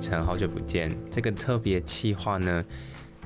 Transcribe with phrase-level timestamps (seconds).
[0.00, 0.94] 程，好久不见。
[1.10, 2.64] 这个特别企划呢，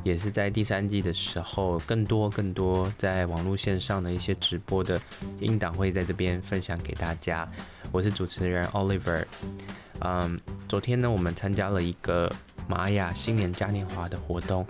[0.03, 5.01] 也是在第三季的时候，更多更多在网络线上的一些直播的
[5.41, 7.49] 音档会在这边分享给大家。
[7.91, 9.25] 我是主持人 Oliver。
[10.01, 12.29] 嗯，昨天呢，我们参加了一个
[12.67, 14.67] 玛雅新年嘉年华的活动，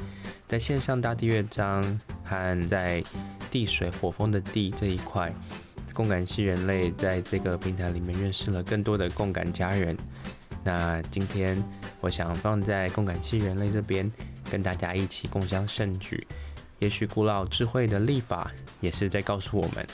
[0.47, 3.03] 在线上大地乐章和在
[3.51, 5.35] 地水火风的地这一块，
[5.95, 9.97] 共感系人类在这个平台里面认识了更多的共感家人。
[10.65, 11.57] 那今天
[12.03, 14.13] 我想放在共感系人类这边。
[14.51, 16.27] 跟大家一起共襄盛举，
[16.79, 18.53] 也许古老智慧的历法
[18.83, 19.87] 也是在告诉我们，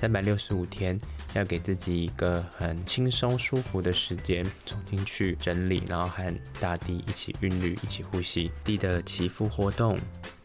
[0.00, 0.96] 三百六十五天
[1.34, 8.52] 要给自己一个很轻松舒服的时间，重新去整理，然后和大地一起韵律，一起呼吸。
[8.62, 9.98] 地的祈福活动，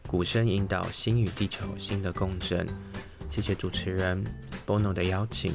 [0.08, 2.66] 鼓声引导心与地球新的共振。
[3.30, 4.24] 谢谢主持人
[4.66, 5.54] Bono 的邀请，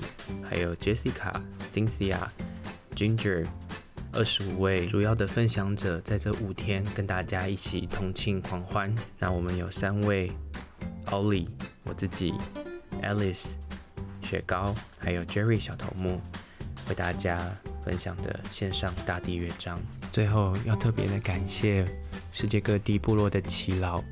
[0.48, 1.34] 还有 Jessica、
[1.74, 2.28] Cynthia、
[2.94, 3.44] Ginger。
[4.12, 8.92] 二十五位主要的分享者在这五天跟大家一起同庆狂欢。
[9.18, 10.32] 那我们有三位
[11.06, 11.46] ：Ollie、
[11.84, 12.34] 我自己、
[13.02, 13.52] Alice、
[14.22, 16.20] 雪糕，还有 Jerry 小头目，
[16.88, 19.78] 为大家分享的线上大地乐章。
[20.10, 21.84] 最后要特别的感谢
[22.32, 24.02] 世界各地部落的耆老，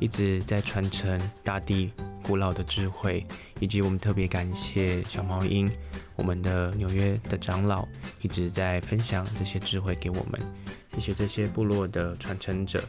[0.00, 3.24] 一直在传承大地古老的智慧，
[3.60, 5.70] 以及我们特别感谢小猫鹰。
[6.16, 7.86] 我们的纽约的长老
[8.22, 10.40] 一直在分享这些智慧给我们，
[10.94, 12.82] 谢谢这些部落的传承者，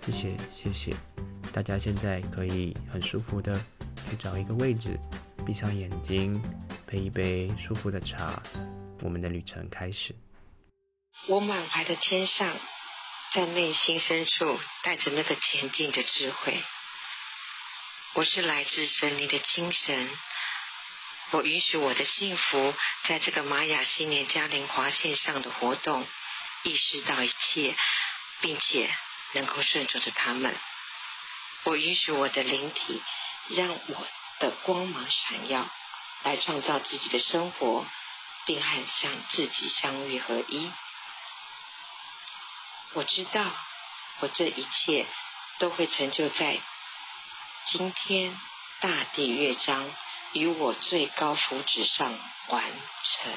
[0.00, 0.94] 谢谢谢谢，
[1.52, 3.54] 大家现在可以很舒服的
[4.08, 4.98] 去找一个位置，
[5.46, 6.42] 闭上眼睛，
[6.86, 8.42] 配一杯舒服的茶，
[9.02, 10.14] 我们的旅程开始。
[11.28, 12.56] 我满怀的天上，
[13.34, 16.60] 在内心深处带着那个前进的智慧，
[18.14, 20.08] 我是来自神灵的精神。
[21.32, 26.06] 我允许我的幸福在这个玛雅新年嘉年华线上的活动，
[26.62, 27.74] 意识到一切，
[28.42, 28.94] 并且
[29.32, 30.54] 能够顺从着他们。
[31.64, 33.02] 我允许我的灵体
[33.48, 34.06] 让我
[34.40, 35.66] 的光芒闪耀，
[36.22, 37.86] 来创造自己的生活，
[38.44, 40.70] 并和向自己相遇合一。
[42.92, 43.50] 我知道，
[44.20, 45.06] 我这一切
[45.58, 46.60] 都会成就在
[47.68, 48.38] 今天
[48.80, 49.90] 大地乐章。
[50.32, 52.14] 与我最高福祉上
[52.48, 53.32] 完成。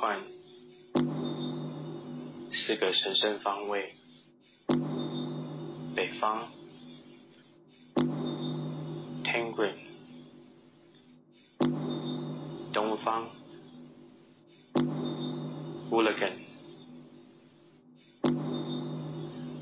[0.00, 0.20] 换
[2.54, 3.94] 四个神圣方位：
[5.96, 6.48] 北方
[9.24, 9.74] Tangram，
[12.72, 13.26] 东方
[15.90, 16.34] Ulagan，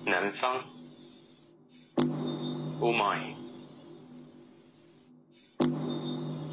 [0.05, 0.65] 南方
[2.83, 3.35] Umai，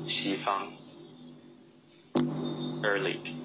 [0.07, 0.71] 西方
[2.81, 3.42] Early。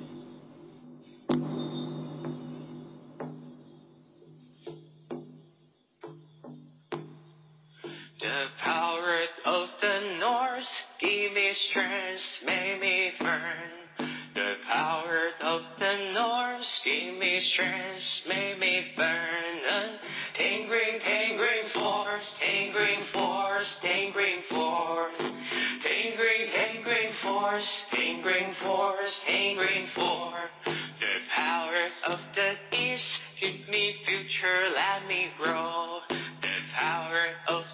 [8.39, 10.71] The power of the north
[11.01, 14.07] give me strength, make me firm.
[14.33, 19.99] The power of the north give me strength, make me firm.
[20.37, 25.19] Tingling, tingling force, tingling force, tingling force.
[25.19, 30.51] Tingling, tingling force, tingling force, tingling force.
[30.65, 33.03] The power of the east
[33.41, 35.99] give me future, let me grow.
[36.09, 37.65] The power of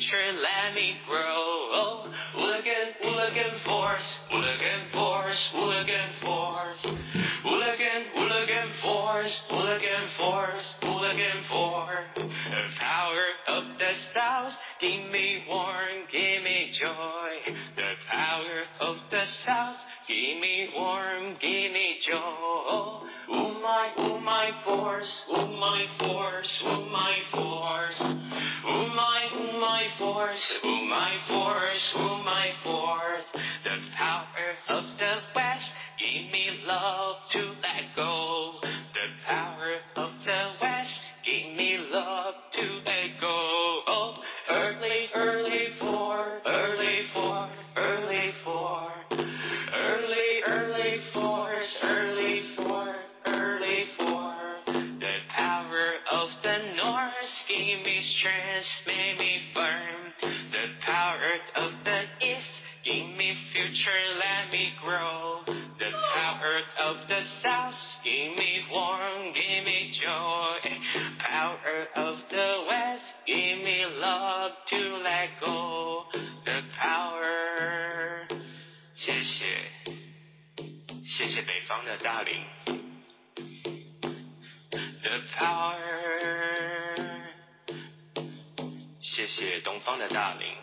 [0.00, 2.12] future, let me grow.
[2.36, 2.72] Looking,
[3.04, 4.02] looking force,
[4.32, 7.00] looking force, looking force.
[7.44, 10.48] Looking, looking for, looking for,
[10.82, 11.86] looking for.
[12.16, 17.29] The Power of the stars, give me warm, give me joy.
[18.80, 19.76] Of the south.
[20.08, 22.16] Give me warmth, give me joy.
[22.16, 27.94] Oh my, oh my force, oh my force, oh my force.
[28.00, 33.42] Oh my, oh my force, oh my force, oh my force.
[33.64, 35.70] The power of the west.
[35.98, 37.16] Give me love
[81.84, 82.44] 的大林。
[85.02, 85.76] The power，
[89.02, 90.56] 谢谢东方的大林。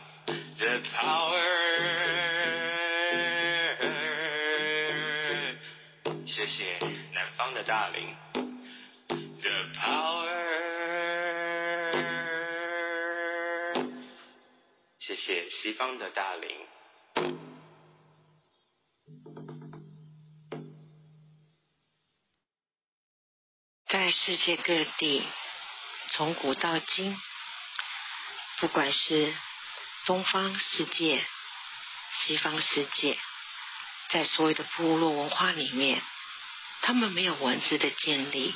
[0.57, 1.41] The power，
[6.25, 6.77] 谢谢
[7.13, 8.15] 南方的大林。
[9.41, 10.27] The power，
[14.99, 16.49] 谢谢西方的大林。
[24.27, 25.25] 世界各地，
[26.09, 27.17] 从古到今，
[28.57, 29.33] 不管是
[30.03, 31.25] 东方世界、
[32.11, 33.17] 西方世界，
[34.09, 36.03] 在所有的部落文化里面，
[36.81, 38.53] 他们没有文字的建立，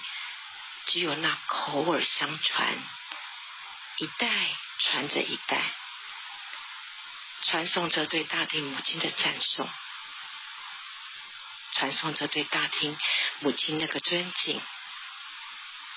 [0.87, 2.77] 只有那口耳相传，
[3.95, 4.27] 一代
[4.77, 5.71] 传着一代，
[7.43, 9.69] 传送着对大地母亲的赞颂，
[11.75, 12.97] 传送着对大地
[13.39, 14.61] 母亲那个尊敬。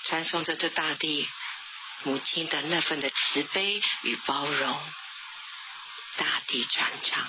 [0.07, 1.27] 传送着这大地
[2.03, 4.79] 母亲的那份的慈悲与包容，
[6.17, 7.27] 大地传唱。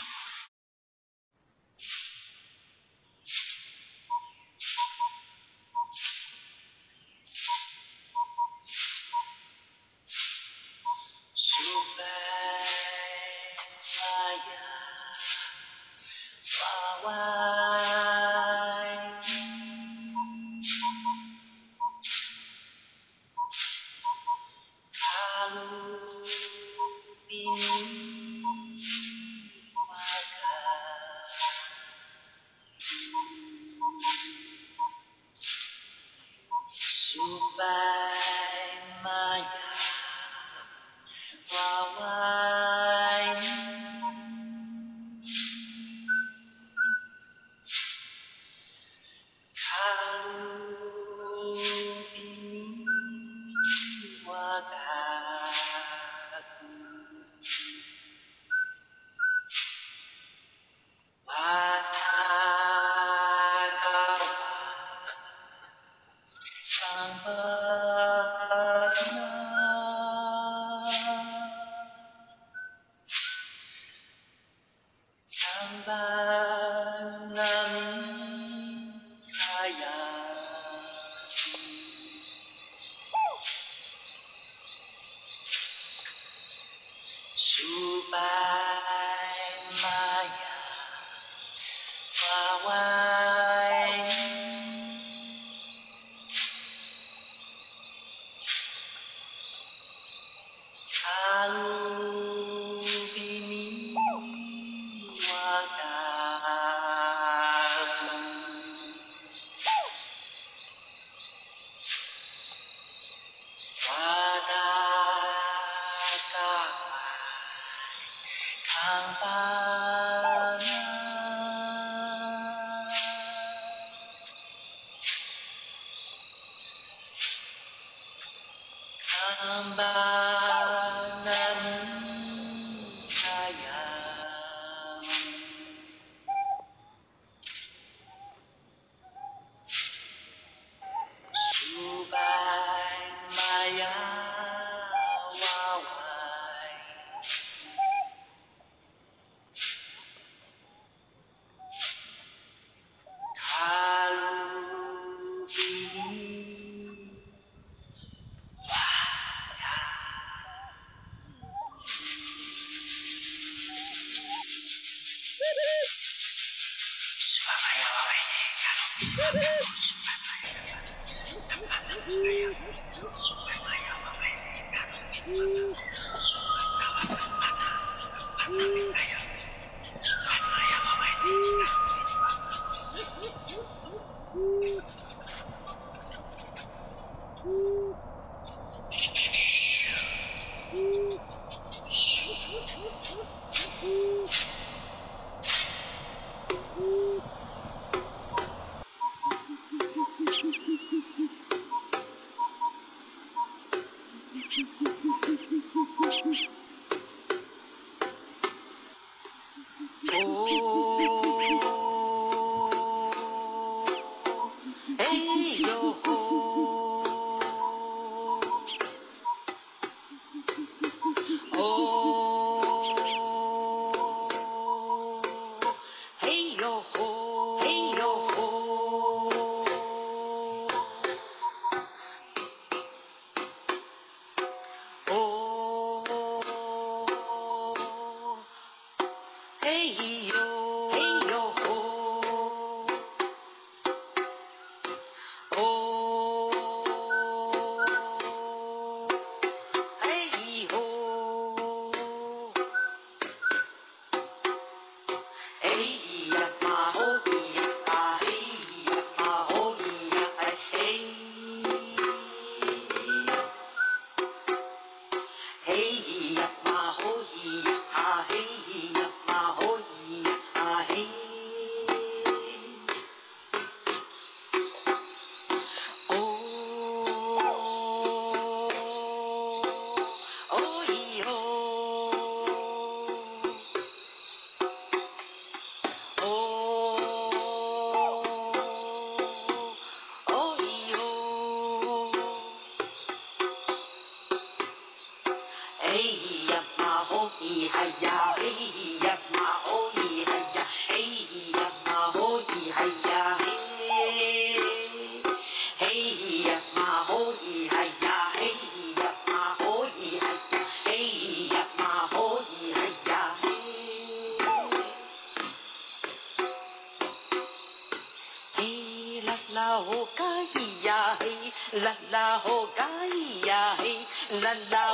[324.47, 324.86] that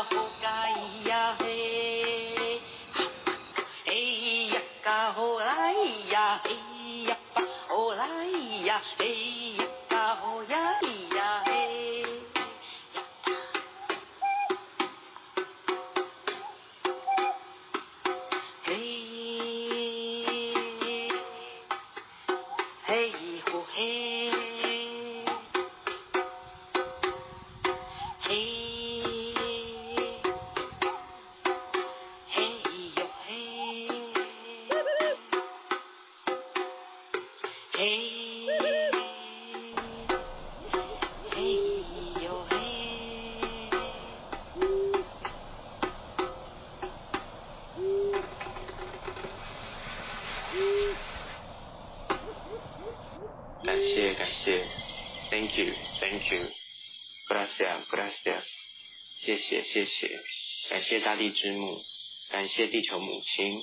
[59.72, 60.20] 谢谢，
[60.68, 61.82] 感谢大地之母，
[62.28, 63.58] 感谢地球母亲，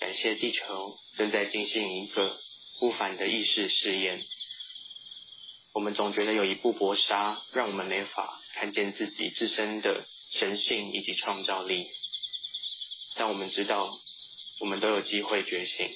[0.00, 2.40] 感谢地球正在进行一个
[2.80, 4.20] 不凡的意识试验。
[5.72, 11.86] 我们总觉得有一部薄纱，让我们没法看见自己自身的神性以及创造力。
[13.14, 13.88] 但我们知道，
[14.58, 15.88] 我们都有机会觉醒。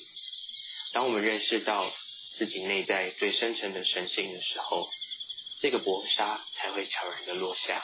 [0.92, 1.92] 当我们认识到
[2.36, 4.88] 自己内在最深层的神性的时候，
[5.60, 7.82] 这个薄纱才会悄然的落下。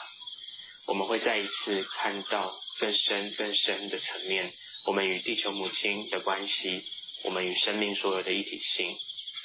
[0.87, 4.53] 我们会再一次看到更深更深的层面，
[4.85, 6.83] 我们与地球母亲的关系，
[7.23, 8.95] 我们与生命所有的一体性。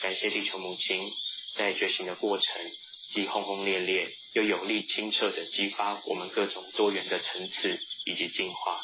[0.02, 1.10] 感谢地球母亲
[1.56, 2.70] 在觉醒的过程，
[3.12, 8.80] 既轰轰烈烈又有力清澈的激发我们各种多元的层次以及进化。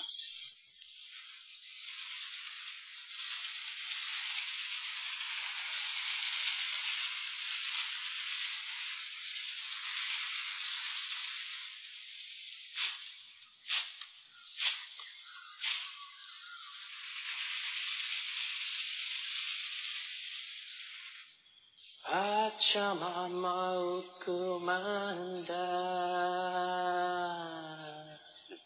[22.77, 25.49] bersama mautku mandang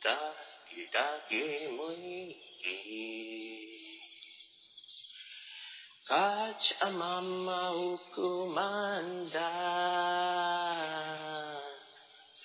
[0.03, 1.95] Daki-dakimu
[6.11, 9.39] Kaç ama mautku mandang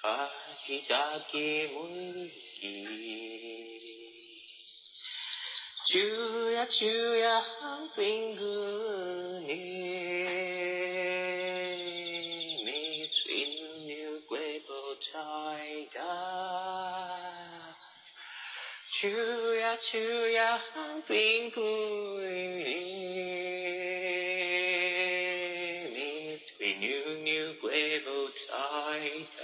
[0.06, 1.90] Daki-dakimu
[19.06, 22.74] 主呀主呀，好并不你，
[26.58, 26.90] 对牛
[27.24, 28.36] 牛归不太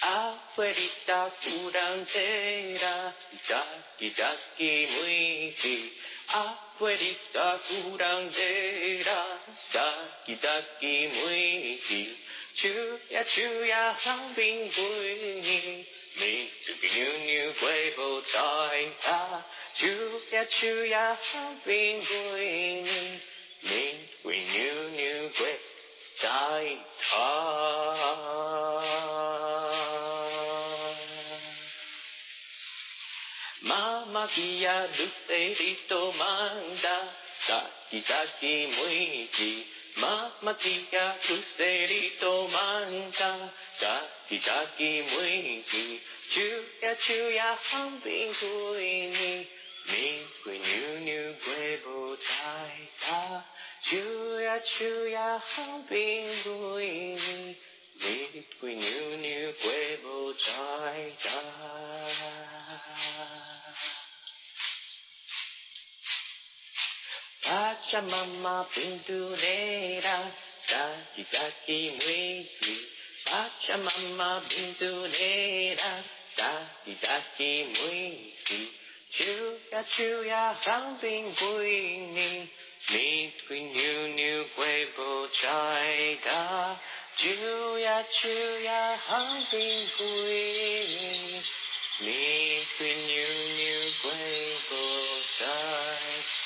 [0.00, 3.12] Abuelita curandera,
[3.48, 5.92] daqui daqui muiti.
[6.28, 9.20] Abuelita curandera,
[9.72, 12.24] daqui daqui muiti.
[12.58, 12.68] 主
[13.10, 14.82] 呀主呀，生命归
[15.42, 18.38] 你，你就给牛牛跪不在
[19.02, 19.44] 他。
[19.74, 19.86] 主
[20.34, 23.20] 呀主呀，生命归你，
[23.60, 23.70] 你
[24.22, 25.60] 为牛牛跪
[26.18, 26.26] 在
[27.10, 27.12] 他。
[33.62, 34.88] ママキヤル
[35.28, 36.88] エリトマンダ、
[37.48, 39.75] サキサキムイチ。
[39.98, 45.98] 妈妈听呀，做生意多忙呀，家己家己每天，
[46.34, 49.46] 昼夜昼夜方便过一年，
[49.86, 51.54] 年过年年过
[51.86, 52.22] 无再
[53.00, 53.42] 打，
[53.84, 55.16] 昼夜昼夜
[55.56, 57.56] 方便过一年，
[57.98, 59.64] 年过年年过
[60.04, 60.42] 无再
[61.24, 61.30] 打。
[67.90, 70.16] cha mama bindurera
[70.68, 72.74] kaki kaki mwezi.
[73.24, 75.92] Pacha mama bindurera
[76.36, 78.60] kaki kaki mwezi.
[79.16, 82.48] Chuya chuya sounding buini
[82.90, 86.76] mitwi nyu nyu kwebo chaiga
[87.16, 91.42] chuya chuya sounding buini
[92.00, 94.82] mitwi nyu nyu kwebo
[95.38, 96.36] chaiga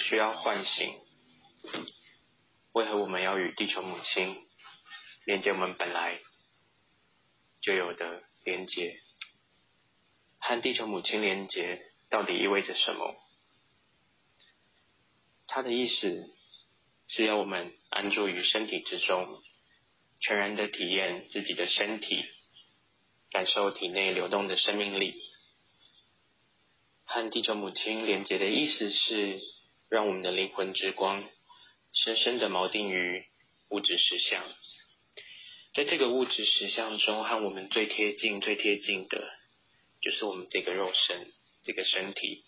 [0.00, 0.98] 需要唤醒？
[2.72, 4.36] 为何我们要与地球母亲
[5.26, 6.18] 连接我们本来
[7.60, 8.98] 就有的连接？
[10.38, 13.14] 和地球母亲连接到底意味着什么？
[15.46, 16.30] 它的意思
[17.08, 19.42] 是要我们安住于身体之中，
[20.20, 22.24] 全然的体验自己的身体，
[23.30, 25.22] 感受体内流动的生命力。
[27.04, 29.59] 和地球母亲连接的意思是。
[29.90, 31.28] 让我们的灵魂之光
[31.92, 33.24] 深深的锚定于
[33.70, 34.44] 物质实相，
[35.74, 39.28] 在这个物质实相中，和我们最贴近、最贴近的，
[40.00, 41.32] 就是我们这个肉身、
[41.64, 42.44] 这个身体。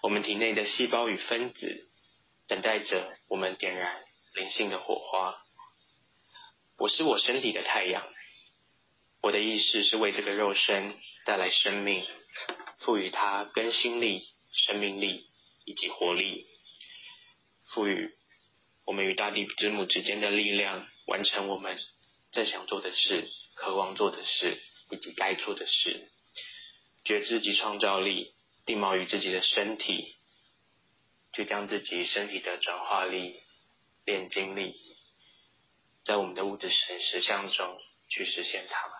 [0.00, 1.88] 我们体内的细胞与分子，
[2.46, 4.00] 等待着我们点燃
[4.36, 5.36] 灵性的火花。
[6.78, 8.06] 我是我身体的太阳，
[9.22, 12.06] 我的意识是为这个肉身带来生命，
[12.78, 15.27] 赋予它更新力、生命力。
[15.68, 16.46] 以及活力，
[17.66, 18.10] 赋予
[18.86, 21.78] 我们与大地之母之间的力量，完成我们
[22.32, 24.58] 正想做的事、渴望做的事
[24.90, 26.08] 以及该做的事。
[27.04, 28.32] 觉知及创造力，
[28.64, 30.16] 定锚于自己的身体，
[31.34, 33.42] 去将自己身体的转化力、
[34.06, 34.74] 炼金力，
[36.06, 37.78] 在我们的物质实实相中
[38.08, 38.96] 去实现它们。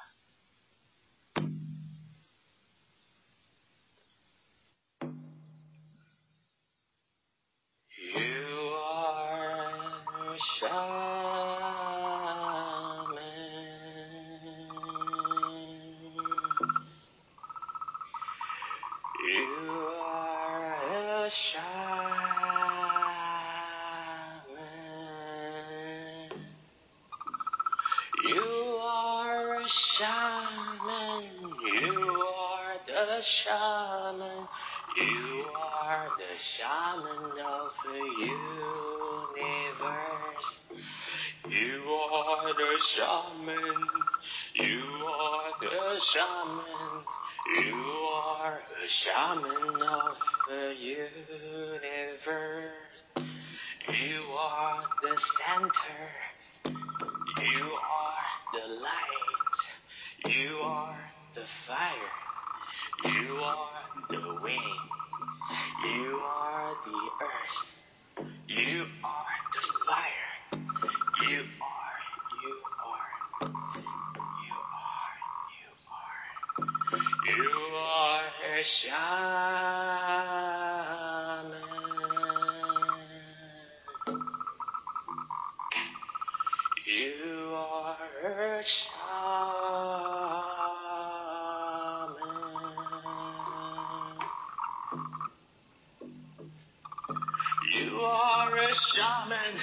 [99.18, 99.54] Shaman.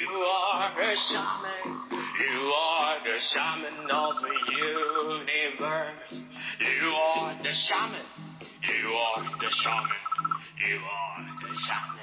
[0.00, 1.64] You are a shaman.
[1.90, 6.12] You are the shaman of the universe.
[6.60, 8.06] You are the shaman.
[8.40, 10.02] You are the shaman.
[10.68, 11.95] You are the shaman.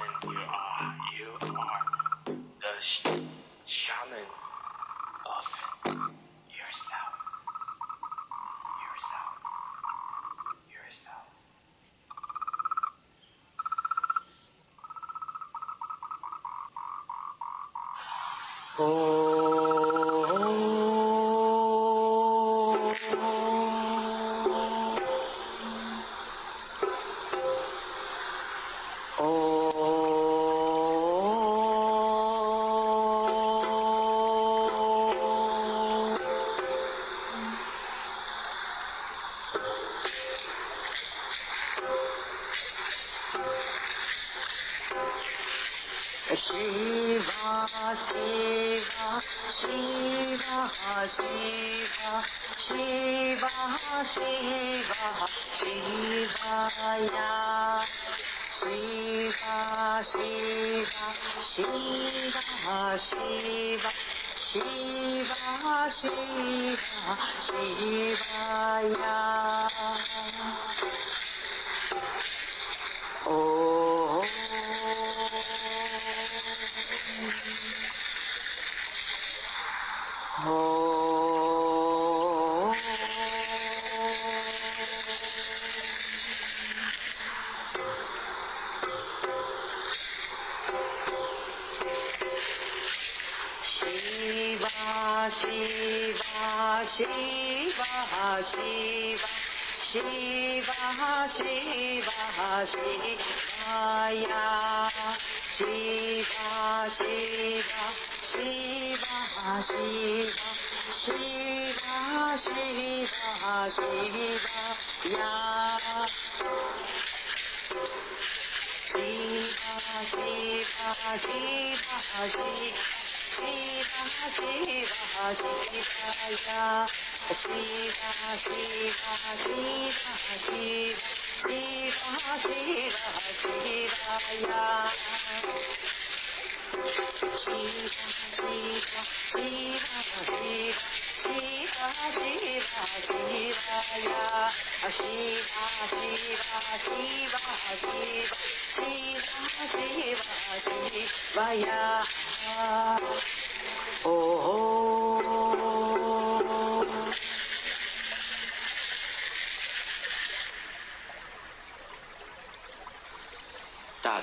[154.06, 154.93] Oh, oh.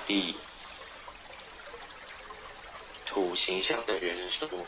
[0.05, 0.35] 地
[3.05, 4.65] 土形象的元素。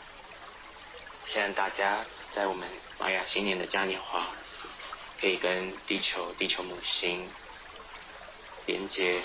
[1.26, 2.68] 现在大家在我们
[2.98, 4.28] 玛雅新年的嘉年华，
[5.20, 7.28] 可以跟地球、地球母星
[8.66, 9.20] 连接。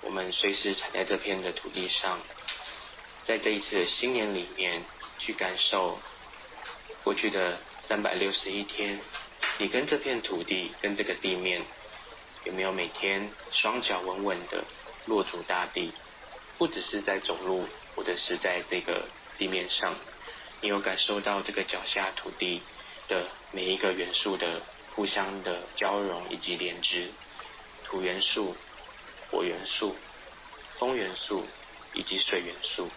[0.00, 2.20] 我们随时踩在这片的土地上，
[3.24, 4.82] 在这一次的新年里面，
[5.18, 6.00] 去感受
[7.04, 9.00] 过去的三百六十一天，
[9.58, 11.62] 你跟这片土地、跟这个地面。
[12.44, 14.64] 有没有每天双脚稳稳的
[15.06, 15.92] 落足大地？
[16.58, 19.94] 不只是在走路，或者是在这个地面上，
[20.60, 22.62] 你有感受到这个脚下土地
[23.08, 24.60] 的每一个元素的
[24.94, 27.08] 互相的交融以及连接？
[27.84, 28.56] 土元素、
[29.30, 29.94] 火元素、
[30.78, 31.46] 风元素
[31.94, 32.88] 以及水元素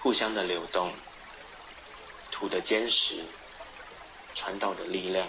[0.00, 0.92] 互相的流动，
[2.30, 3.24] 土的坚实
[4.34, 5.26] 传导的力量。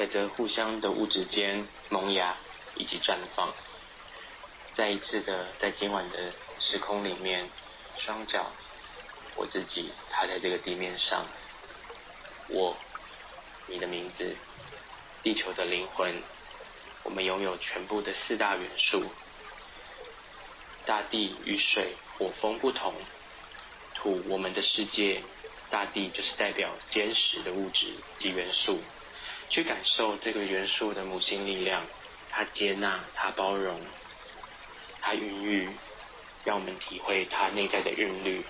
[0.00, 2.34] 在这互相的物质间萌芽
[2.74, 3.52] 以及绽放。
[4.74, 7.46] 再一次的，在今晚的时空里面，
[7.98, 8.46] 双脚，
[9.36, 11.26] 我自己踏在这个地面上，
[12.48, 12.74] 我，
[13.66, 14.34] 你的名字，
[15.22, 16.10] 地球的灵魂，
[17.02, 19.04] 我们拥有全部的四大元素。
[20.86, 22.94] 大地与水、火、风不同，
[23.94, 25.22] 土我们的世界，
[25.68, 28.80] 大地就是代表坚实的物质及元素。
[29.50, 31.82] 去感受这个元素的母性力量，
[32.30, 33.78] 它接纳，它包容。
[35.02, 35.68] 它孕育，
[36.44, 38.44] 让我们体会它内在的韵律。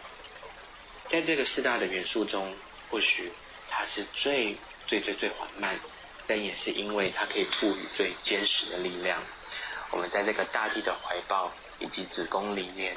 [1.09, 2.55] 在这个四大的元素中，
[2.91, 3.33] 或许
[3.71, 4.55] 它是最
[4.87, 5.79] 最最最缓慢，
[6.27, 9.23] 但也是因为它可以赋予最坚实的力量。
[9.93, 12.95] 我们在这个大地的怀抱以及子宫里面，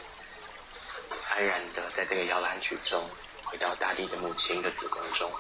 [1.30, 3.08] 安然的在这个摇篮曲中，
[3.46, 5.32] 回到大地的母亲的子宫中。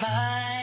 [0.00, 0.59] find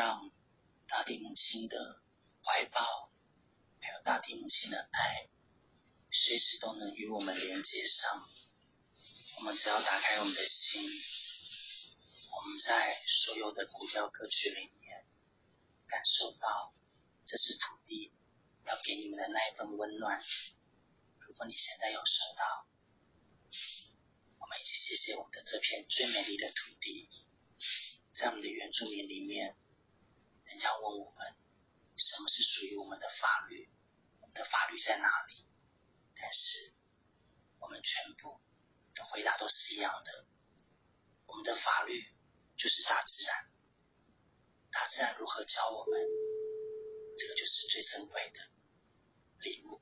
[0.00, 0.32] 让
[0.88, 2.00] 大地母亲的
[2.42, 3.10] 怀抱
[3.82, 5.28] 还有大地母亲的爱
[6.10, 8.26] 随时都能与我们连接上
[9.36, 10.80] 我们只要打开我们的心
[12.32, 15.04] 我们在所有的古调歌曲里面
[15.86, 16.72] 感受到
[17.26, 18.10] 这是土地
[18.64, 20.24] 要给你们的那一份温暖
[21.18, 22.66] 如果你现在有收到
[24.40, 27.10] 我们一起谢谢我们的这片最美丽的土地。
[28.20, 29.54] 在我们的原住民里面
[30.50, 31.34] 人家问我们，
[31.96, 33.70] 什么是属于我们的法律？
[34.20, 35.46] 我们的法律在哪里？
[36.14, 36.74] 但是
[37.60, 38.40] 我们全部
[38.92, 40.26] 的回答都是一样的，
[41.26, 42.02] 我们的法律
[42.56, 43.50] 就是大自然。
[44.72, 46.00] 大自然如何教我们？
[47.16, 48.40] 这个就是最珍贵的
[49.40, 49.80] 礼物。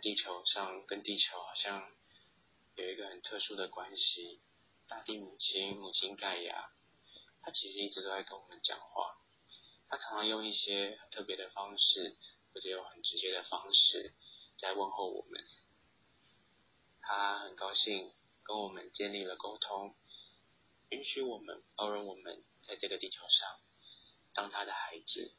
[0.00, 1.92] 地球上跟地球好像
[2.74, 4.40] 有一个很特殊的关系。
[4.88, 6.72] 大地母亲，母亲盖亚，
[7.42, 9.18] 她其实一直都在跟我们讲话。
[9.88, 12.16] 她常常用一些特别的方式，
[12.52, 14.14] 或者用很直接的方式
[14.60, 15.46] 来问候我们。
[17.02, 19.94] 她很高兴跟我们建立了沟通，
[20.88, 23.60] 允许我们包容我们在这个地球上
[24.34, 25.32] 当她的孩子。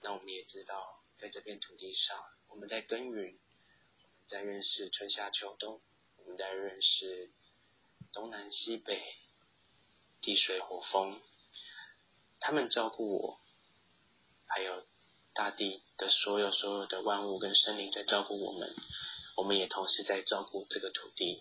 [0.00, 1.02] 那我们也知道。
[1.22, 5.80] 在这片土地上，我们在耕耘，我们在认识春夏秋冬，
[6.16, 7.30] 我们在认识
[8.12, 9.00] 东南西北、
[10.20, 11.20] 地水火风。
[12.40, 13.38] 他们照顾我，
[14.48, 14.84] 还有
[15.32, 18.74] 大地的所有所有的万物跟生灵在照顾我们，
[19.36, 21.40] 我们也同时在照顾这个土地。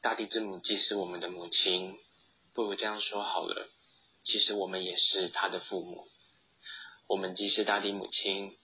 [0.00, 2.00] 大地之母既是我们的母亲，
[2.54, 3.68] 不如这样说好了，
[4.24, 6.08] 其实我们也是她的父母。
[7.08, 8.56] 我们既是大地母亲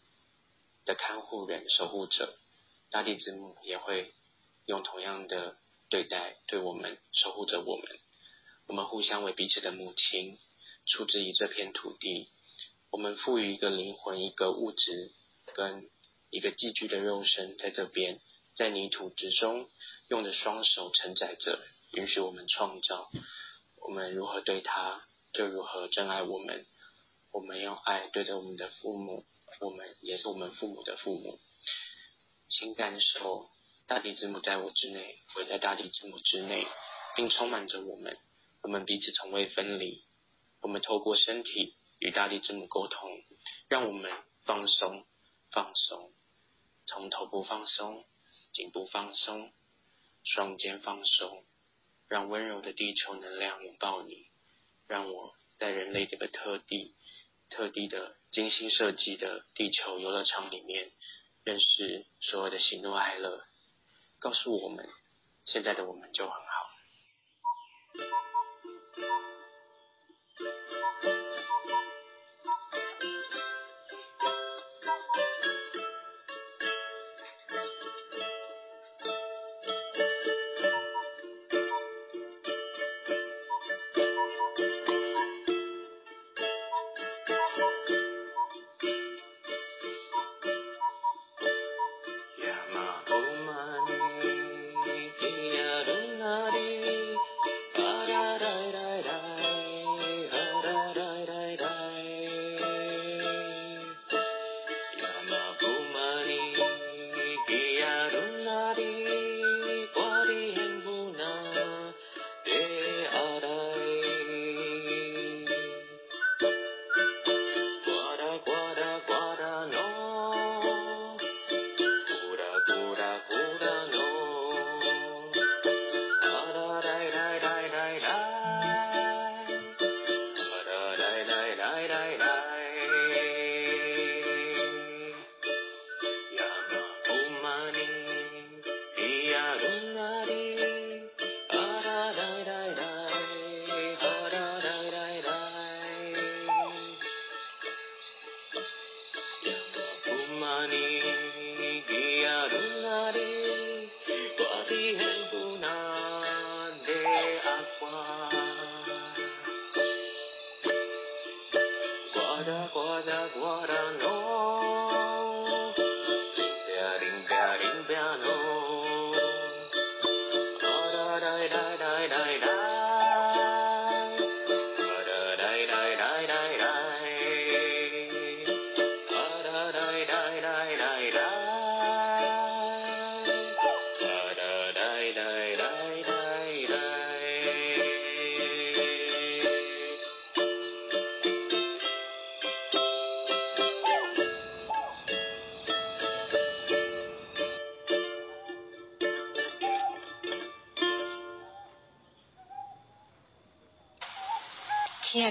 [0.84, 2.36] 的看护人、守护者，
[2.90, 4.12] 大地之母也会
[4.66, 5.56] 用同样的
[5.88, 7.86] 对待对我们，守护着我们。
[8.66, 10.38] 我们互相为彼此的母亲，
[10.86, 12.30] 出自于这片土地。
[12.90, 15.12] 我们赋予一个灵魂、一个物质
[15.54, 15.88] 跟
[16.30, 18.20] 一个寄居的肉身在这边，
[18.56, 19.70] 在泥土之中，
[20.08, 21.60] 用着双手承载着，
[21.92, 23.08] 允许我们创造。
[23.86, 26.66] 我们如何对他，就如何珍爱我们。
[27.32, 29.24] 我们用爱对着我们的父母，
[29.60, 31.40] 我们也是我们父母的父母。
[32.48, 33.48] 请感受
[33.86, 36.66] 大地之母在我之内，我在大地之母之内，
[37.16, 38.18] 并充满着我们。
[38.62, 40.04] 我们彼此从未分离。
[40.60, 43.22] 我们透过身体与大地之母沟通，
[43.68, 44.12] 让我们
[44.44, 45.04] 放松，
[45.50, 46.12] 放松，
[46.86, 48.04] 从头部放松，
[48.52, 49.50] 颈部放松，
[50.22, 51.44] 双肩放松，
[52.08, 54.26] 让温柔的地球能量拥抱你，
[54.86, 56.94] 让我在人类这个特地。
[57.52, 60.90] 特地的精心设计的地球游乐场里面，
[61.44, 63.44] 认识所有的喜怒哀乐，
[64.18, 64.88] 告诉我们，
[65.44, 66.71] 现在的我们就很好。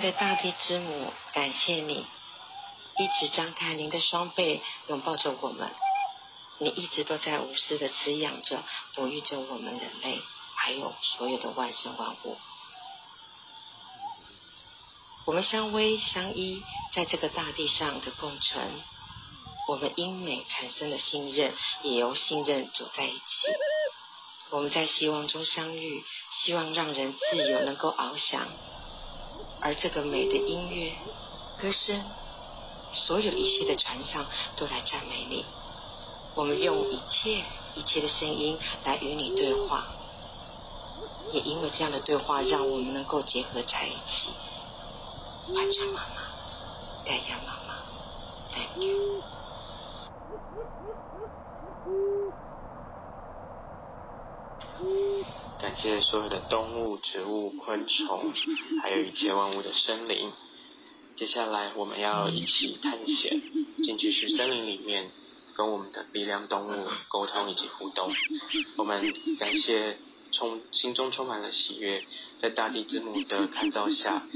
[0.02, 2.06] 的大地之母，感谢你
[2.97, 5.72] 一直张开您的双臂，拥抱着我们。
[6.58, 8.64] 你一直都在无私的滋养着、
[8.95, 10.20] 哺育着我们人类，
[10.56, 12.38] 还有所有的万生万物。
[15.26, 18.82] 我们相偎相依，在这个大地上的共存。
[19.68, 23.24] 我们因美产生了信任，也由信任走在一起。
[24.49, 28.47] 我们在希望中相遇，希望让人自由能够翱翔。
[29.62, 30.91] 而这个美的音乐、
[31.59, 32.03] 歌声，
[32.93, 35.45] 所有一切的传唱，都来赞美你。
[36.34, 37.43] 我们用一切
[37.76, 39.86] 一切的声音来与你对话，
[41.32, 44.34] 也因为这样的对话，让我们能够结合在一起。
[45.53, 47.70] 完全妈妈，盖亚妈妈
[55.72, 58.34] 感谢所有的动物、植物、昆虫，
[58.82, 60.34] 还有一切万物的生灵。
[61.15, 63.41] 接下来，我们要一起探险，
[63.82, 65.09] 进去去森林里面。
[65.55, 68.11] 跟我们的鼻梁动物沟通以及互动，
[68.76, 69.97] 我们感谢
[70.34, 72.03] 充心中充满了喜悦，
[72.41, 74.28] 在大地之母的看照下，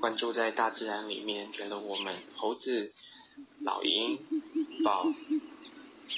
[0.00, 2.92] 关注在大自然里面，觉得我们猴子、
[3.64, 4.20] 老鹰、
[4.84, 5.06] 豹、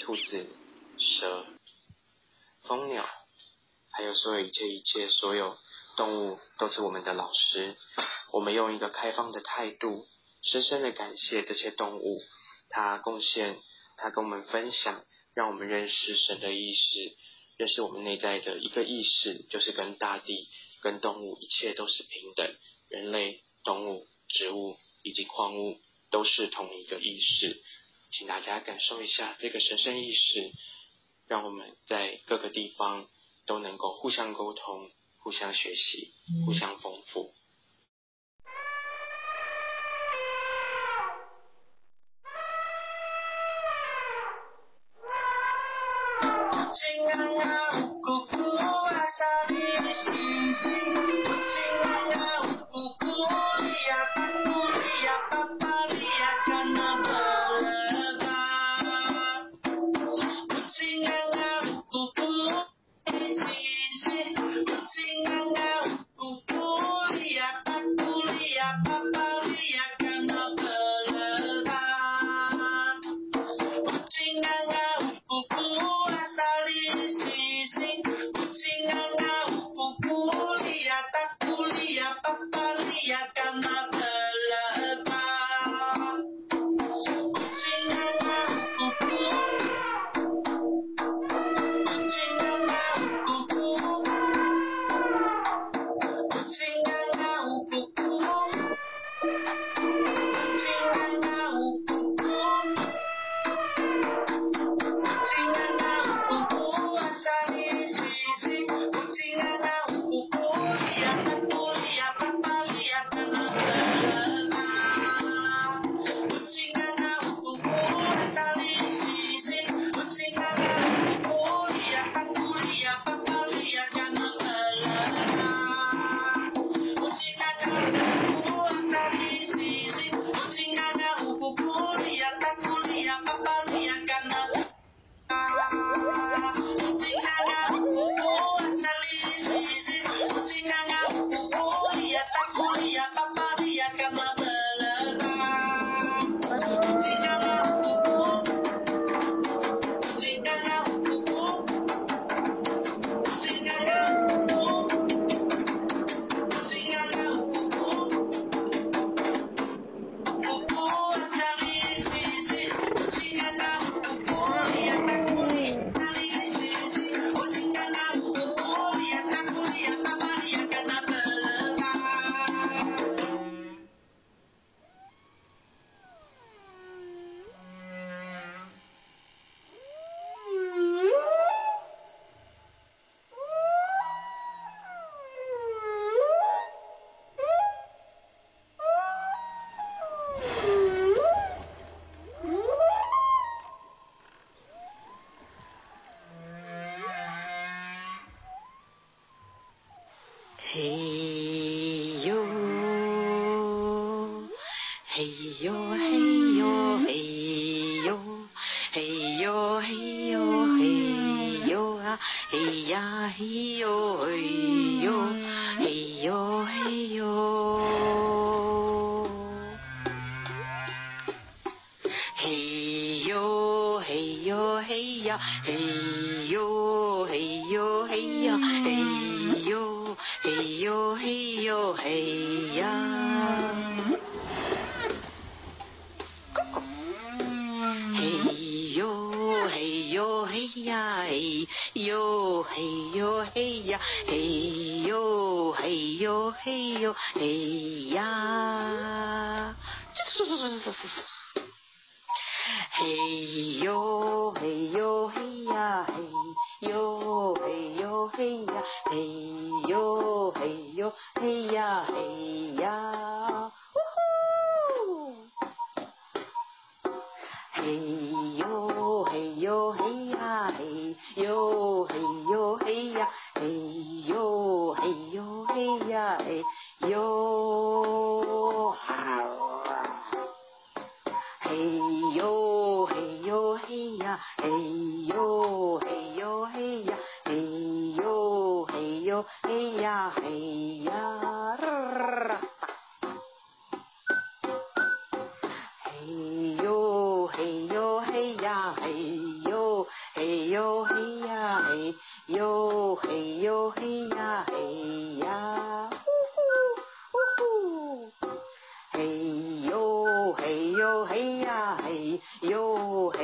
[0.02, 0.46] 兔子、
[0.98, 1.46] 蛇、
[2.64, 3.06] 蜂鸟，
[3.96, 5.56] 还有所有一切一切所有
[5.96, 7.76] 动物都是我们的老师，
[8.32, 10.06] 我们用一个开放的态度，
[10.42, 12.20] 深深的感谢这些动物，
[12.68, 13.58] 它贡献。
[13.98, 15.02] 它跟我们分享，
[15.34, 17.16] 让我们认识神的意识，
[17.56, 20.46] 认识我们内在的一个意识，就是跟大地、
[20.82, 22.54] 跟动物一切都是平等，
[22.90, 25.78] 人类、动物、植物以及矿物
[26.10, 27.62] 都是同一个意识。
[28.10, 30.52] 请大家感受一下这个神圣意识，
[31.26, 33.08] 让我们在各个地方
[33.46, 36.12] 都能够互相沟通、互相学习、
[36.44, 37.35] 互相丰富。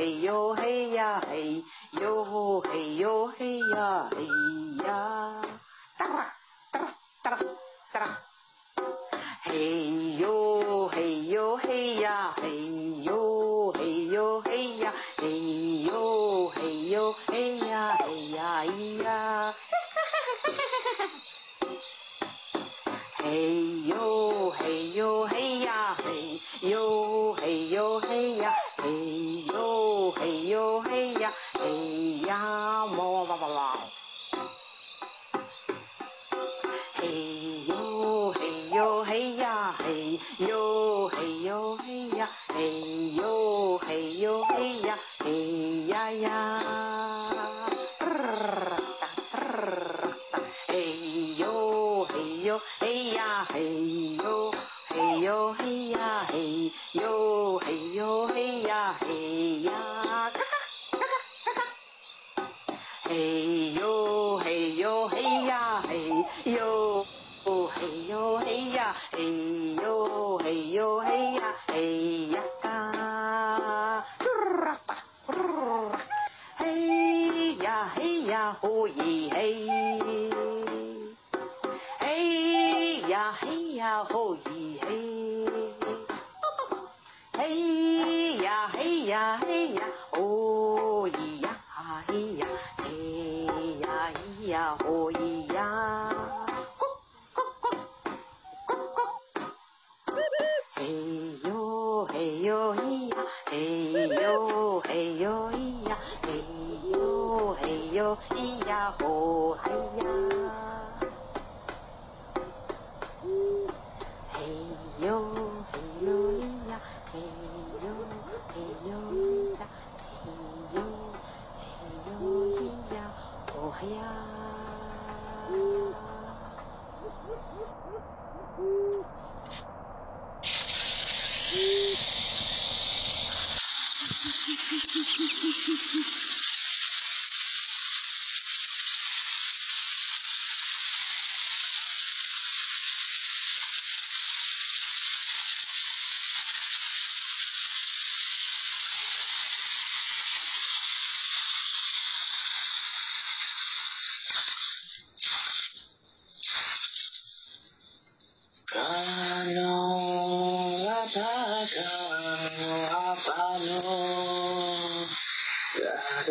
[0.03, 0.52] 哎呦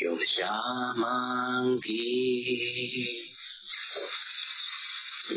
[0.01, 2.09] Yoshamangi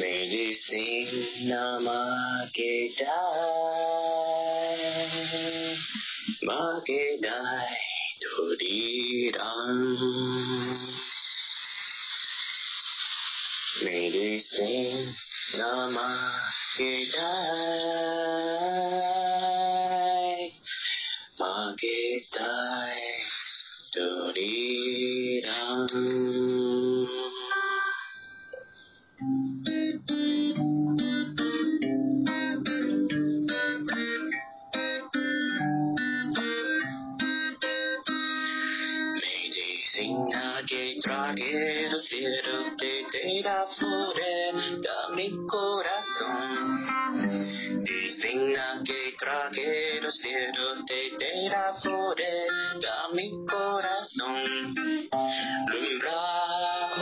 [0.00, 3.12] Medicina Magedai
[6.48, 7.76] Magedai
[8.24, 9.84] Tudirang
[14.08, 15.12] Namaste
[15.58, 17.28] Namakitai
[21.38, 23.17] Magitai
[51.48, 54.74] mira por ella mi corazón,
[55.66, 56.20] lumbra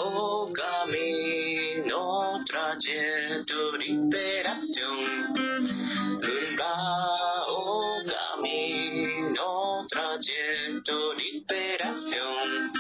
[0.05, 5.35] o camino, trayendo liberación,
[6.23, 6.75] lumbra
[7.49, 12.73] o camino, trayendo liberación.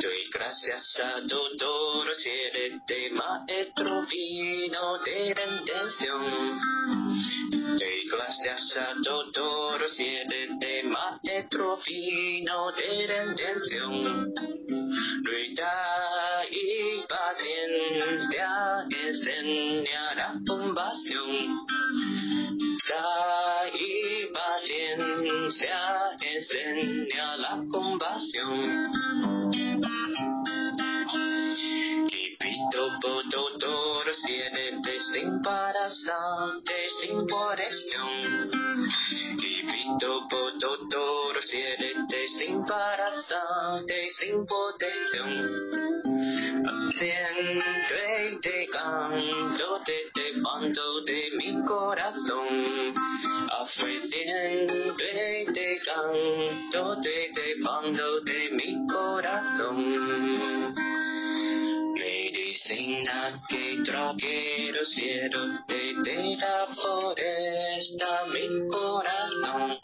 [0.00, 6.99] Doy gracias a tu dolor, si eres de maestro vino de la intención
[7.80, 8.94] doy gracias a
[9.32, 14.34] todos los siete temas de trofino de la intención.
[15.22, 18.50] Luita y paciencia
[18.90, 21.66] enseñará compasión.
[22.60, 25.80] Luita y paciencia
[26.20, 29.09] enseñará compasión.
[32.70, 38.50] todos tienen desembarazantes sin protección.
[39.36, 45.50] Divito todos tienen desembarazantes sin protección.
[46.98, 52.94] Siempre te canto, te defando de mi corazón.
[54.10, 60.74] Siempre te canto, te defando de mi corazón.
[62.70, 69.76] Reina que troquero cielo, desde la foresta mi corazón.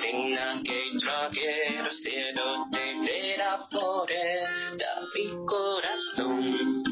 [0.00, 6.84] Reina que troquero cielo, desde la foresta mi corazón.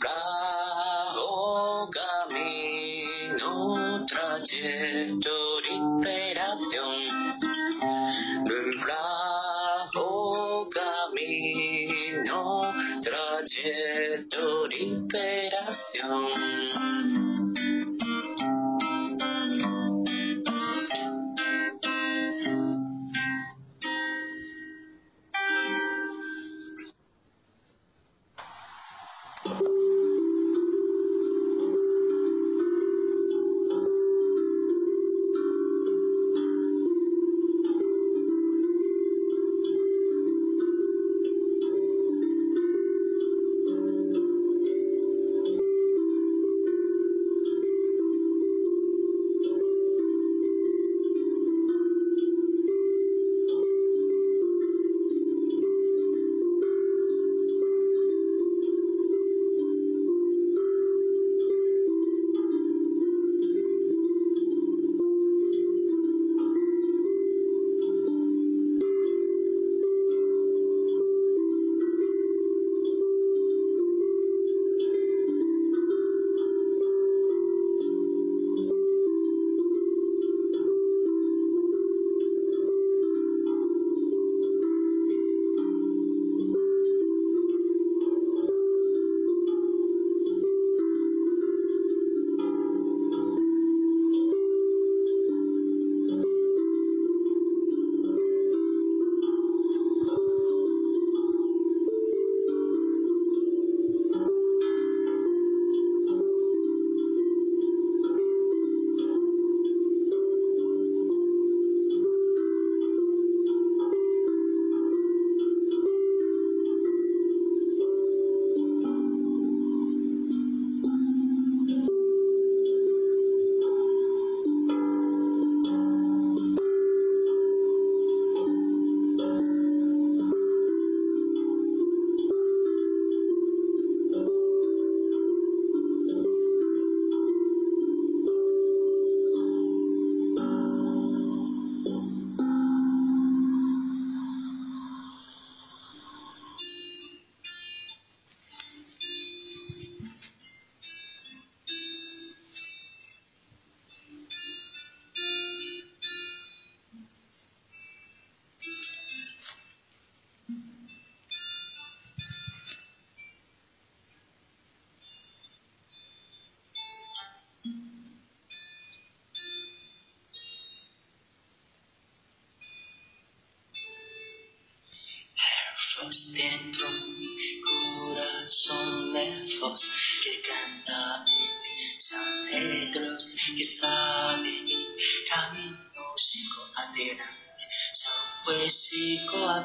[0.00, 3.50] Bravo camino,
[4.06, 7.39] trayecto, liberación.
[13.50, 15.50] proyecto de.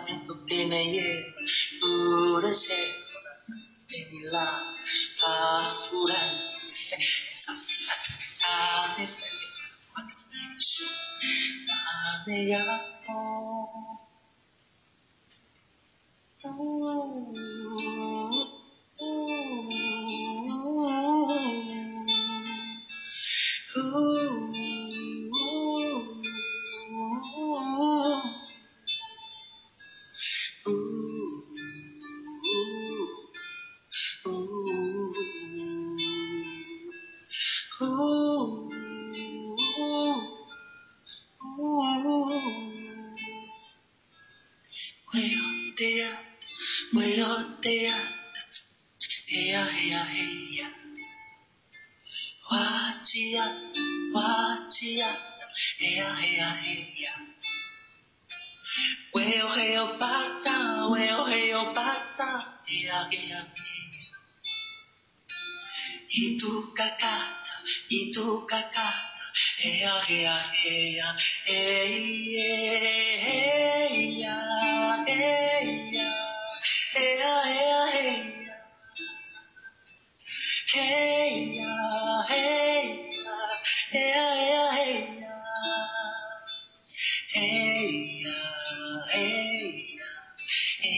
[0.05, 1.03] भी तो देना ये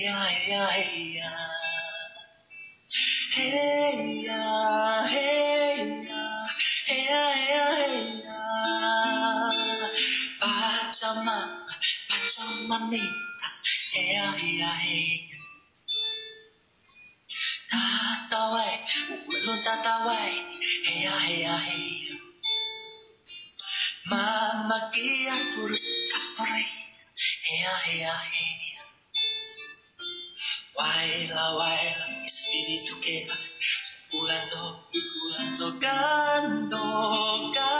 [0.07, 0.63] ya ya
[1.19, 1.31] ya
[3.37, 4.41] Hey ya.
[5.11, 5.77] Hey
[6.07, 6.25] ya
[6.87, 8.41] hey ya hey ya.
[10.41, 11.39] Pacama
[12.09, 13.49] pacama minta.
[13.93, 15.39] Hey ya hey ya hey ya.
[17.69, 18.75] Tata wai
[19.29, 20.33] ulun tata wai.
[20.87, 22.15] Hey ya hey ya hey ya.
[24.09, 26.65] Mama kia turus kapore
[27.45, 28.66] hey ya hey ya hey ya.
[30.77, 33.35] Baila, baila, mi espíritu que va,
[33.87, 37.76] circulando y curando, cantando, cantando.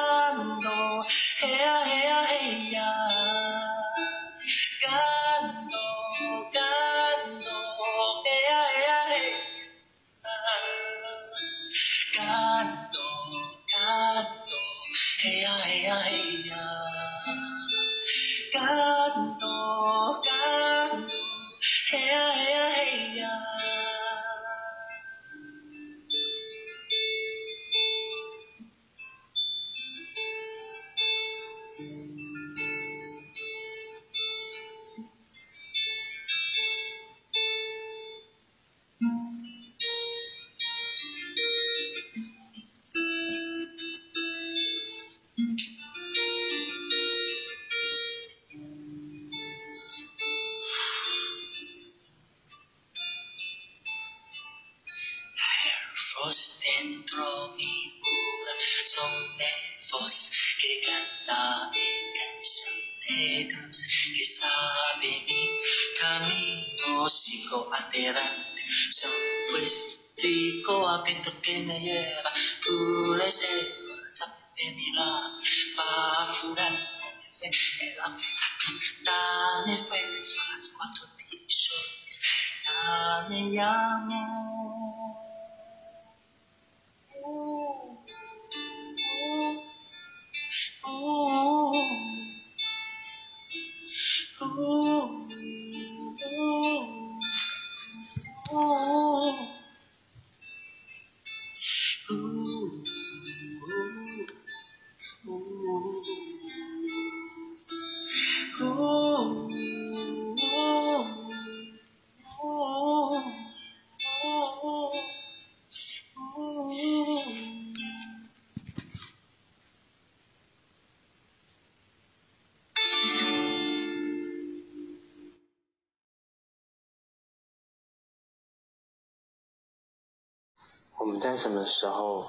[131.00, 132.28] 我们在什么时候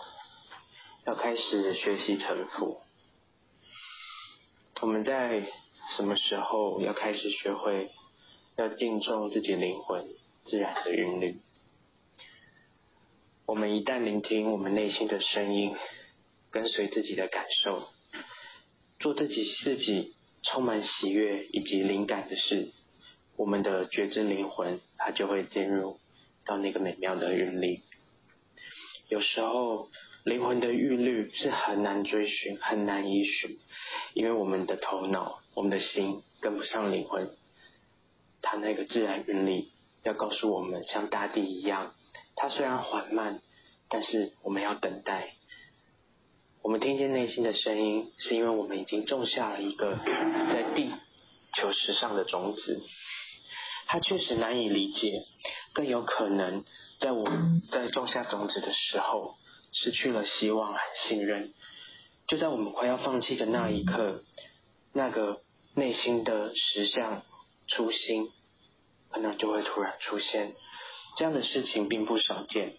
[1.07, 2.77] 要开始学习臣服？
[4.83, 5.47] 我们在
[5.97, 7.91] 什么时候要开始学会
[8.57, 10.05] 要敬重自己灵魂
[10.45, 11.41] 自然的韵律？
[13.47, 15.75] 我们一旦聆听我们内心的声音，
[16.51, 17.89] 跟随自己的感受，
[19.01, 22.71] 做自己自己充满喜悦以及灵感的事，
[23.35, 25.99] 我们的觉知灵魂它就会进入
[26.45, 27.81] 到那个美妙的韵律。
[29.09, 29.89] 有时候，
[30.25, 33.59] 灵魂的韵律是很难追寻、很难依循，
[34.13, 37.31] 因为我们的头脑、我们的心跟不上灵魂，
[38.43, 39.65] 它那个自然韵律
[40.05, 41.95] 要告诉我们，像大地一样，
[42.37, 43.41] 它虽然缓慢，
[43.89, 45.33] 但是我们要等待。
[46.61, 50.91] 我们听见内心的声音，是因为我们已经种下了一个在地
[51.57, 52.83] 球石上的种子。
[53.87, 55.23] 它确实难以理解，
[55.73, 56.63] 更有可能
[57.01, 59.37] 在我们在种下种子的时候，
[59.73, 61.53] 失去了希望和信任。
[62.27, 64.23] 就在我们快要放弃的那一刻，
[64.93, 65.41] 那个
[65.75, 67.23] 内心的实相
[67.69, 68.29] 初心，
[69.11, 70.55] 可能就会突然出现。
[71.17, 72.75] 这样的事情并不少见。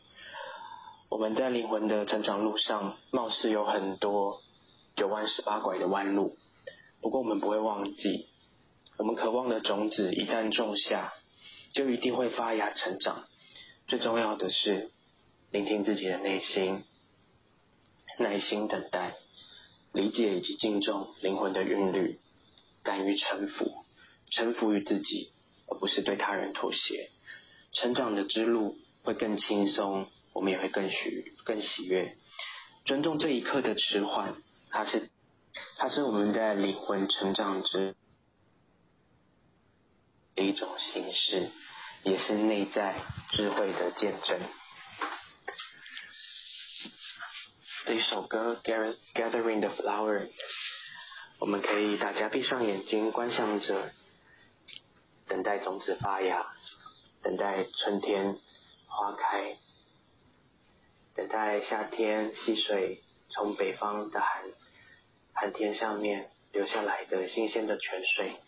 [1.09, 4.41] 我们在灵魂的成长路上，貌似有很多
[4.95, 6.37] 九弯十八拐的弯路。
[7.01, 8.27] 不过我们不会忘记，
[8.97, 11.13] 我们渴望的种子一旦种下，
[11.73, 13.23] 就一定会发芽成长。
[13.89, 14.91] 最重要的是，
[15.51, 16.83] 聆听自己的内心，
[18.19, 19.15] 耐心等待，
[19.93, 22.19] 理解以及敬重灵魂的韵律，
[22.83, 23.83] 敢于臣服，
[24.29, 25.31] 臣服于自己，
[25.67, 27.09] 而不是对他人妥协。
[27.73, 30.07] 成长的之路会更轻松。
[30.31, 30.95] 我们也会更喜
[31.43, 32.15] 更喜悦，
[32.85, 34.35] 尊重这一刻的迟缓，
[34.69, 35.09] 它是
[35.77, 37.95] 它是我们在灵魂成长之
[40.35, 41.49] 的一种形式，
[42.03, 42.95] 也是内在
[43.31, 44.39] 智慧的见证。
[47.85, 48.59] 这一首歌
[49.13, 50.19] 《Gathering the Flower》，
[51.39, 53.91] 我们可以大家闭上眼睛，观想着，
[55.27, 56.53] 等待种子发芽，
[57.21, 58.37] 等待春天
[58.87, 59.57] 花开。
[61.15, 64.43] 等待夏天溪水从北方的寒
[65.33, 68.39] 寒天上面流下来的新鲜的泉水。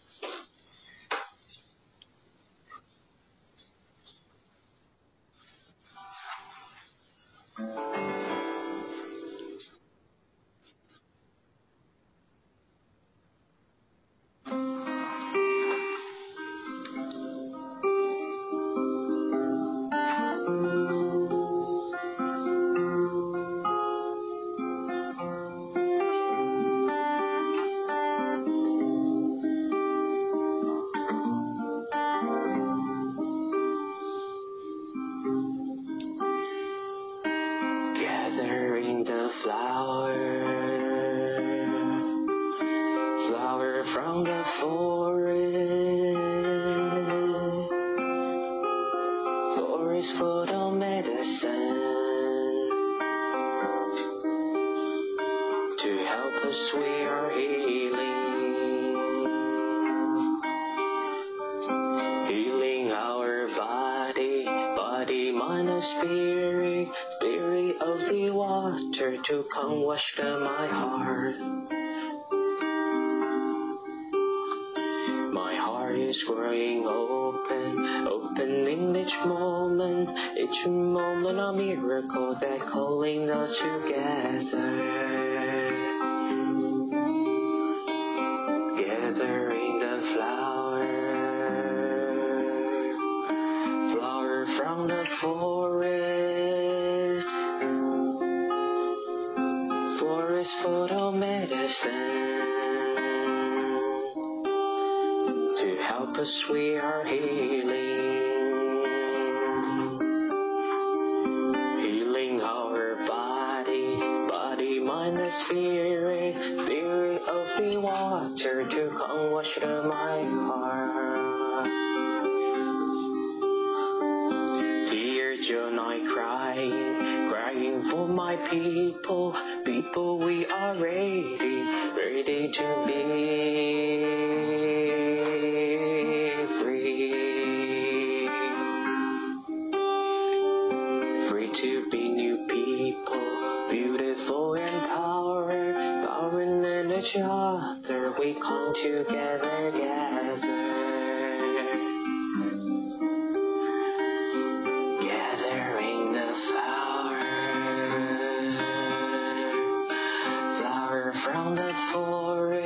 [161.24, 162.62] From the forest,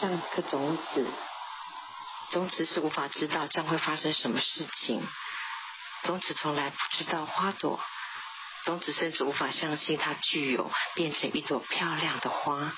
[0.00, 1.06] 像一颗种子，
[2.30, 5.06] 种子是无法知道将会发生什么事情，
[6.04, 7.78] 种子从来不知道花朵，
[8.64, 12.72] 种子甚至无法相信它具有变成一朵漂亮的花。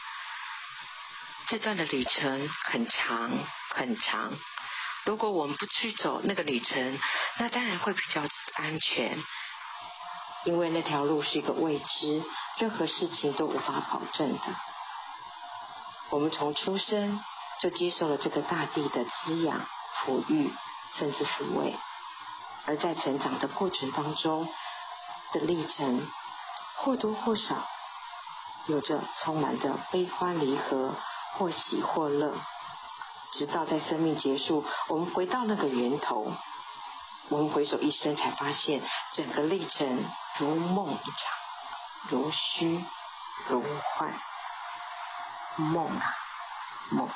[1.46, 3.30] 这段的旅程很长
[3.70, 4.36] 很长，
[5.04, 6.98] 如果我们不去走那个旅程，
[7.38, 8.24] 那当然会比较
[8.54, 9.22] 安全。
[10.44, 12.24] 因为那条路是一个未知，
[12.58, 14.56] 任何事情都无法保证的。
[16.12, 17.24] 我们从出生
[17.58, 19.66] 就接受了这个大地的滋养、
[20.04, 20.52] 抚育，
[20.92, 21.74] 甚至抚慰，
[22.66, 24.46] 而在成长的过程当中
[25.32, 26.06] 的历程，
[26.76, 27.66] 或多或少
[28.66, 30.94] 有着充满着悲欢离合，
[31.38, 32.36] 或喜或乐，
[33.32, 36.30] 直到在生命结束，我们回到那个源头。
[37.30, 38.82] 我们回首一生，才发现
[39.14, 40.04] 整个历程
[40.38, 41.16] 如梦一场，
[42.10, 42.84] 如虚
[43.48, 43.62] 如
[43.94, 44.14] 幻，
[45.56, 46.06] 梦啊
[46.90, 47.08] 梦。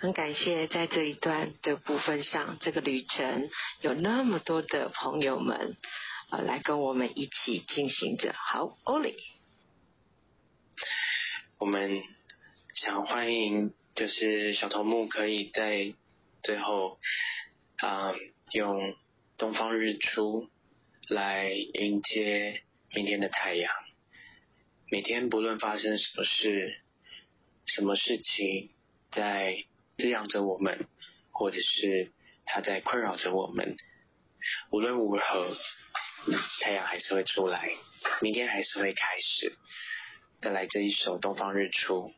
[0.00, 3.50] 很感谢在这一段的部分上，这个旅程
[3.80, 5.76] 有那么多的朋友们，
[6.30, 8.32] 呃，来跟我们一起进行着。
[8.32, 9.16] 好，Oli，
[11.58, 12.00] 我们
[12.74, 15.92] 想欢迎，就是小头目可以在
[16.44, 17.00] 最后，
[17.78, 18.14] 啊、
[18.52, 18.94] 用
[19.36, 20.48] 东方日出
[21.08, 22.62] 来迎接
[22.94, 23.74] 明天的太阳。
[24.92, 26.78] 每天不论发生什么事，
[27.64, 28.70] 什么事情
[29.10, 29.64] 在。
[29.98, 30.86] 滋养着我们，
[31.32, 32.12] 或者是
[32.46, 33.76] 它在困扰着我们。
[34.70, 35.56] 无论如何，
[36.60, 37.68] 太阳还是会出来，
[38.20, 39.58] 明天还是会开始。
[40.40, 42.12] 再来这一首《东方日出》。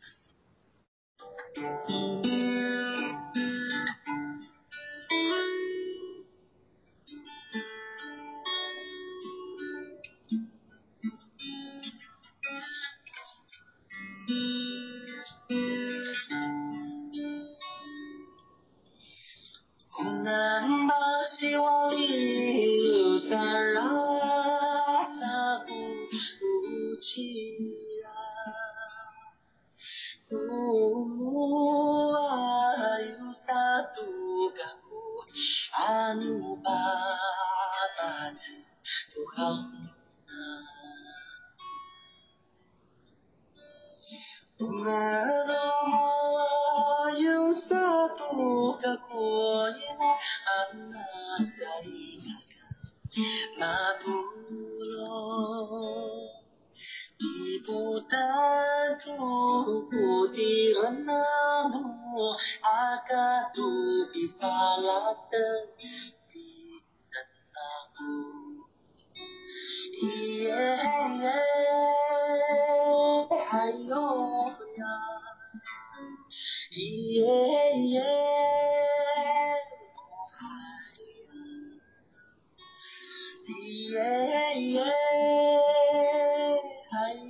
[62.60, 63.62] 阿嘎多
[64.12, 65.34] 比萨拉的
[66.28, 66.32] 比
[67.10, 67.14] 的
[67.52, 67.58] 那
[67.96, 67.98] 古，
[70.06, 70.48] 耶
[71.20, 71.24] 耶，
[73.48, 73.92] 还有
[74.76, 74.86] 呀啊，
[76.76, 77.18] 耶
[77.88, 77.96] 耶，
[79.96, 79.98] 我
[80.36, 80.40] 还
[80.86, 81.28] 有
[83.46, 83.48] 你，
[83.90, 83.94] 耶
[84.72, 84.76] 耶，
[86.90, 87.24] 还有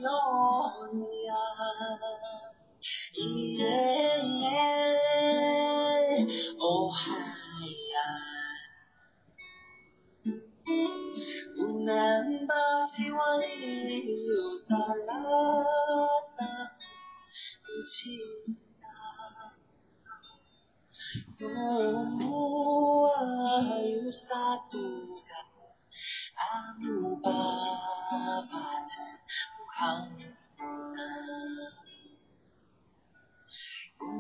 [0.93, 0.99] 你
[1.29, 1.33] 啊，
[3.59, 3.61] 耶。
[13.21, 16.41] 영원히로 살았다
[17.63, 18.87] 그친다
[22.19, 23.13] 너와
[23.85, 25.31] 유사도가
[26.35, 28.89] 아무 바바는
[29.77, 30.25] 강나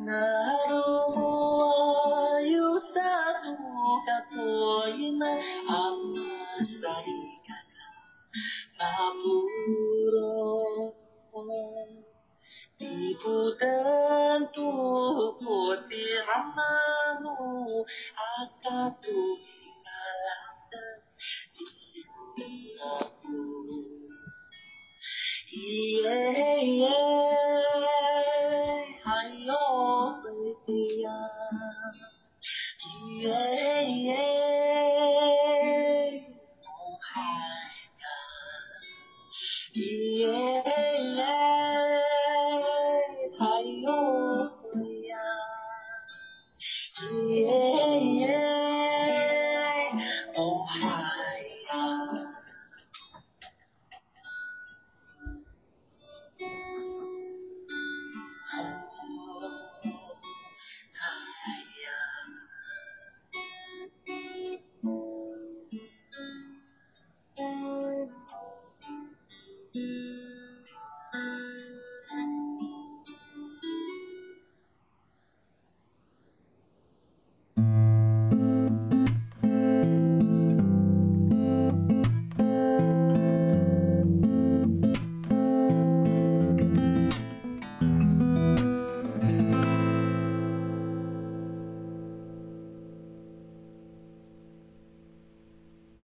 [0.04, 5.22] 나로 모아 유사도가 보이는
[5.68, 7.29] 앞날이
[8.80, 10.72] amurah
[12.80, 14.72] Tipu tentu
[15.36, 17.36] kuti ramanu
[18.16, 19.20] akatu
[19.84, 20.56] malam
[22.80, 23.40] aku
[25.50, 26.22] Iye
[26.62, 27.02] iye
[29.18, 29.64] ayo
[30.22, 31.18] setia.
[32.88, 33.42] Iye
[33.92, 34.24] iye
[39.74, 41.69] Yeah, yeah.